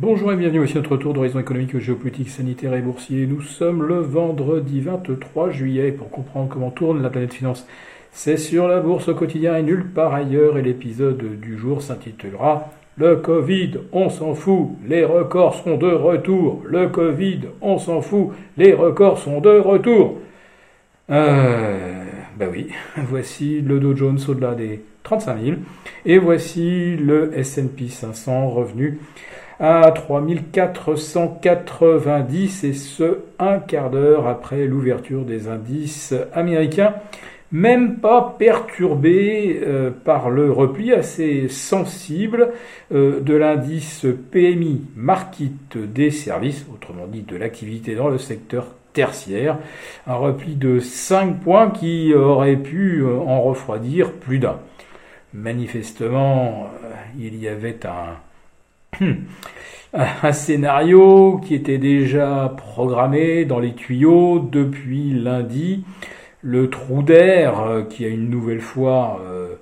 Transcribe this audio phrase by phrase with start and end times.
[0.00, 3.26] Bonjour et bienvenue à notre tour d'horizon économique, géopolitique, sanitaire et boursier.
[3.26, 7.66] Nous sommes le vendredi 23 juillet pour comprendre comment tourne la planète finance.
[8.12, 12.70] C'est sur la bourse au quotidien et nulle part ailleurs et l'épisode du jour s'intitulera
[12.96, 16.62] Le Covid, on s'en fout, les records sont de retour.
[16.64, 20.18] Le Covid, on s'en fout, les records sont de retour.
[21.08, 22.68] Ben oui,
[23.08, 25.56] voici le Dow Jones au-delà des 35 000
[26.06, 29.00] et voici le S&P 500 revenu
[29.60, 36.94] à 3490 et ce un quart d'heure après l'ouverture des indices américains,
[37.50, 42.50] même pas perturbé euh, par le repli assez sensible
[42.92, 49.58] euh, de l'indice PMI Market des services, autrement dit de l'activité dans le secteur tertiaire,
[50.06, 54.58] un repli de 5 points qui aurait pu euh, en refroidir plus d'un.
[55.34, 56.70] Manifestement,
[57.18, 58.16] il y avait un
[59.92, 65.84] un scénario qui était déjà programmé dans les tuyaux depuis lundi.
[66.42, 69.54] Le trou d'air euh, qui a une nouvelle fois euh,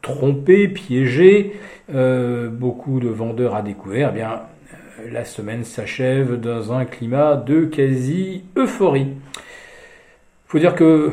[0.00, 1.52] trompé, piégé,
[1.94, 4.42] euh, beaucoup de vendeurs à découvert, eh bien,
[5.10, 9.08] la semaine s'achève dans un climat de quasi-euphorie.
[9.08, 11.12] Il faut dire que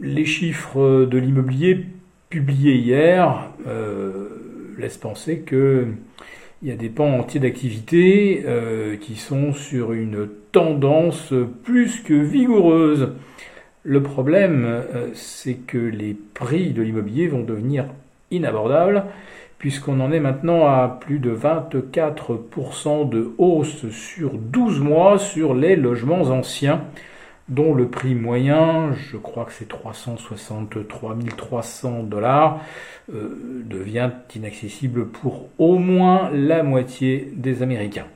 [0.00, 1.86] les chiffres de l'immobilier
[2.28, 3.50] publiés hier
[4.78, 5.86] laissent penser que
[6.64, 12.14] il y a des pans entiers d'activité euh, qui sont sur une tendance plus que
[12.14, 13.12] vigoureuse.
[13.82, 17.84] Le problème, euh, c'est que les prix de l'immobilier vont devenir
[18.30, 19.04] inabordables,
[19.58, 25.76] puisqu'on en est maintenant à plus de 24% de hausse sur 12 mois sur les
[25.76, 26.80] logements anciens
[27.48, 32.60] dont le prix moyen, je crois que c'est 363 300 dollars,
[33.12, 38.06] euh, devient inaccessible pour au moins la moitié des Américains.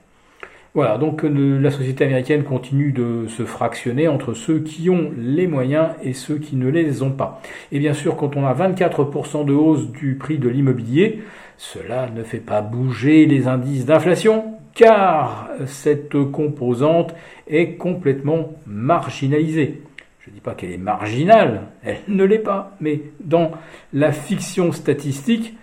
[0.75, 5.47] Voilà, donc euh, la société américaine continue de se fractionner entre ceux qui ont les
[5.47, 7.41] moyens et ceux qui ne les ont pas.
[7.73, 11.21] Et bien sûr, quand on a 24% de hausse du prix de l'immobilier,
[11.57, 17.13] cela ne fait pas bouger les indices d'inflation, car cette composante
[17.49, 19.83] est complètement marginalisée.
[20.21, 23.51] Je ne dis pas qu'elle est marginale, elle ne l'est pas, mais dans
[23.93, 25.57] la fiction statistique,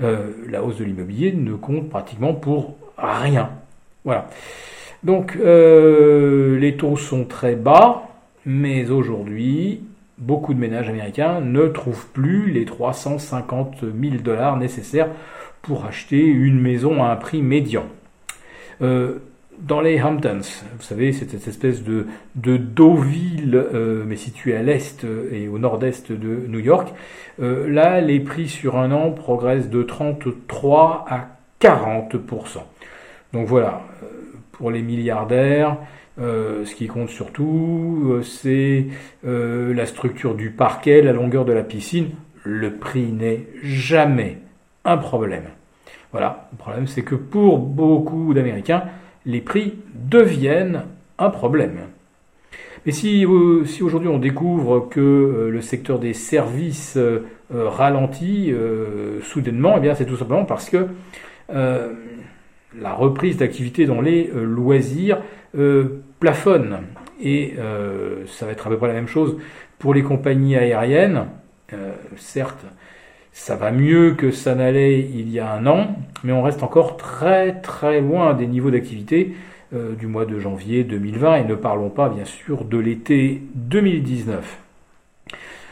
[0.00, 3.50] euh, la hausse de l'immobilier ne compte pratiquement pour rien.
[4.04, 4.28] Voilà.
[5.02, 8.04] Donc euh, les taux sont très bas,
[8.46, 9.82] mais aujourd'hui,
[10.16, 15.08] beaucoup de ménages américains ne trouvent plus les 350 000 dollars nécessaires
[15.60, 17.86] pour acheter une maison à un prix médian.
[18.82, 19.18] Euh,
[19.58, 20.40] dans les Hamptons,
[20.76, 25.58] vous savez, c'est cette espèce de, de Deauville, euh, mais située à l'est et au
[25.58, 26.94] nord-est de New York.
[27.42, 31.28] Euh, là, les prix sur un an progressent de 33 à
[31.60, 32.60] 40%.
[33.34, 33.82] Donc voilà,
[34.52, 35.76] pour les milliardaires,
[36.18, 38.86] ce qui compte surtout, c'est
[39.22, 42.08] la structure du parquet, la longueur de la piscine.
[42.44, 44.38] Le prix n'est jamais
[44.84, 45.44] un problème.
[46.12, 48.84] Voilà, le problème c'est que pour beaucoup d'Américains,
[49.26, 50.82] les prix deviennent
[51.18, 51.78] un problème.
[52.86, 57.20] Mais si, euh, si aujourd'hui on découvre que euh, le secteur des services euh,
[57.50, 58.54] ralentit
[59.22, 60.86] soudainement, eh bien c'est tout simplement parce que
[61.48, 65.20] la reprise d'activité dans les loisirs
[66.20, 66.78] plafonne.
[67.20, 67.56] Et
[68.26, 69.36] ça va être à peu près la même chose
[69.80, 71.26] pour les compagnies aériennes.
[72.16, 72.64] certes,
[73.32, 76.96] ça va mieux que ça n'allait il y a un an, mais on reste encore
[76.96, 79.34] très très loin des niveaux d'activité
[79.72, 84.58] euh, du mois de janvier 2020 et ne parlons pas bien sûr de l'été 2019.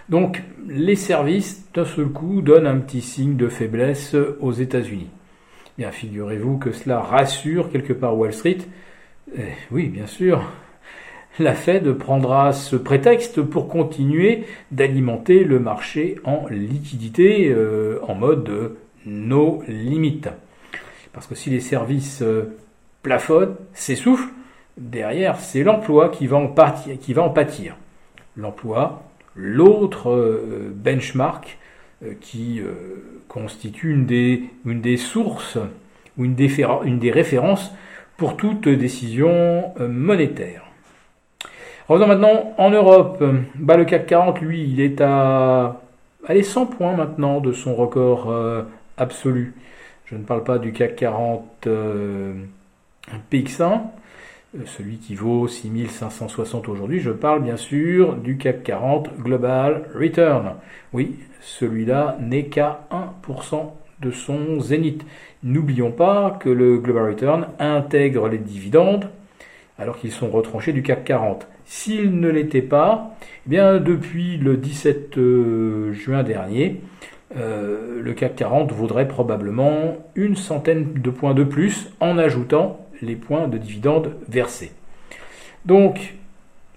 [0.08, 5.10] Donc les services d'un seul coup donnent un petit signe de faiblesse aux États-Unis.
[5.76, 8.58] Bien figurez-vous que cela rassure quelque part Wall Street.
[9.36, 10.42] Eh oui, bien sûr,
[11.38, 18.76] la Fed prendra ce prétexte pour continuer d'alimenter le marché en liquidité euh, en mode
[19.06, 20.22] no limit.
[21.12, 22.56] Parce que si les services euh,
[23.02, 24.32] plafonnent, s'essoufflent,
[24.76, 27.76] derrière c'est l'emploi qui, va en pâtir.
[28.36, 29.02] L'emploi,
[29.34, 31.58] l'autre euh, benchmark
[32.20, 32.62] qui
[33.26, 35.58] constitue une des, sources
[36.16, 37.72] ou une des références
[38.16, 40.67] pour toute décision monétaire.
[41.88, 43.24] Revenons maintenant en Europe.
[43.54, 45.80] Bah, le CAC 40, lui, il est à
[46.26, 48.62] allez, 100 points maintenant de son record euh,
[48.98, 49.54] absolu.
[50.04, 52.34] Je ne parle pas du CAC 40 euh,
[53.32, 57.00] PX1, euh, celui qui vaut 6560 aujourd'hui.
[57.00, 60.56] Je parle bien sûr du CAC 40 Global Return.
[60.92, 62.80] Oui, celui-là n'est qu'à
[63.26, 65.06] 1% de son zénith.
[65.42, 69.08] N'oublions pas que le Global Return intègre les dividendes
[69.78, 71.46] alors qu'ils sont retranchés du CAC 40.
[71.70, 73.14] S'il ne l'était pas,
[73.46, 76.80] eh bien depuis le 17 euh, juin dernier,
[77.36, 83.16] euh, le CAC 40 vaudrait probablement une centaine de points de plus en ajoutant les
[83.16, 84.72] points de dividendes versés.
[85.66, 86.14] Donc,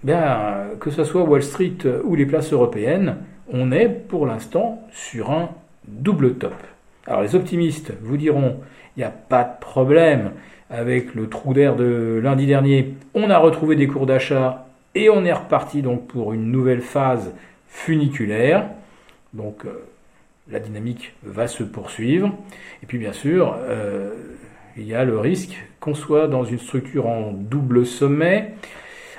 [0.04, 3.16] bien, que ce soit Wall Street ou les places européennes,
[3.50, 5.48] on est pour l'instant sur un
[5.88, 6.54] double top.
[7.06, 8.60] Alors les optimistes vous diront,
[8.96, 10.32] il n'y a pas de problème
[10.68, 14.61] avec le trou d'air de lundi dernier, on a retrouvé des cours d'achat
[14.94, 17.32] et on est reparti donc pour une nouvelle phase
[17.68, 18.66] funiculaire.
[19.32, 19.84] Donc euh,
[20.50, 22.30] la dynamique va se poursuivre.
[22.82, 24.10] Et puis bien sûr, euh,
[24.76, 28.54] il y a le risque qu'on soit dans une structure en double sommet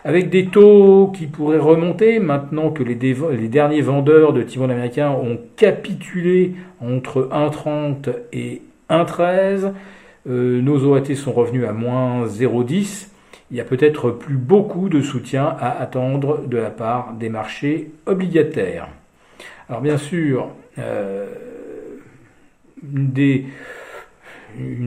[0.05, 5.39] avec des taux qui pourraient remonter maintenant que les, derniers vendeurs de T-bonds américains ont
[5.55, 9.71] capitulé entre 1,30 et 1,13.
[10.29, 13.12] Euh, nos OAT sont revenus à moins 0,10.
[13.53, 17.91] Il y a peut-être plus beaucoup de soutien à attendre de la part des marchés
[18.07, 18.89] obligataires.
[19.69, 21.27] Alors bien sûr, euh,
[22.81, 23.11] une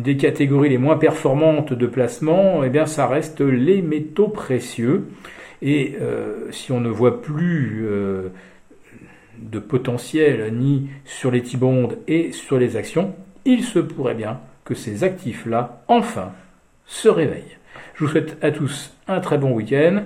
[0.02, 5.06] des catégories les moins performantes de placement, eh bien, ça reste les métaux précieux.
[5.62, 8.30] Et euh, si on ne voit plus euh,
[9.38, 13.14] de potentiel ni sur les T-bonds et sur les actions,
[13.44, 16.32] il se pourrait bien que ces actifs-là, enfin,
[16.84, 17.58] se réveillent.
[17.94, 20.02] Je vous souhaite à tous un très bon week-end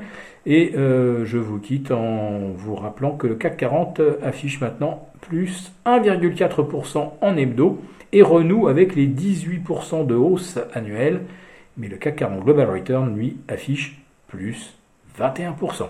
[0.47, 5.73] et euh, je vous quitte en vous rappelant que le CAC 40 affiche maintenant plus
[5.87, 7.81] 1,4% en hebdo
[8.13, 11.23] et renoue avec les 18% de hausse annuelle,
[11.77, 14.75] mais le CAC 40 Global Return, lui, affiche plus
[15.19, 15.87] 21%.